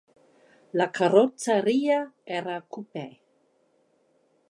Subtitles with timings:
[0.81, 2.01] La carrozzeria
[2.41, 3.07] era coupé.